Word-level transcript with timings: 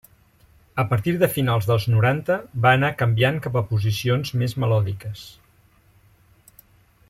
A 0.83 0.85
partir 0.93 1.11
de 1.23 1.27
finals 1.33 1.67
dels 1.71 1.85
noranta 1.95 2.37
va 2.65 2.73
anar 2.79 2.91
canviant 3.03 3.39
cap 3.45 3.61
a 3.61 3.65
posicions 3.75 4.35
més 4.43 4.57
melòdiques. 4.65 5.29